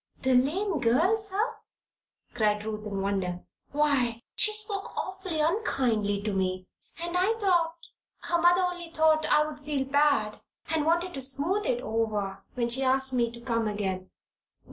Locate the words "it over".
11.67-12.43